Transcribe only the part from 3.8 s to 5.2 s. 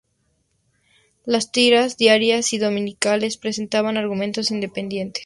argumentos independientes.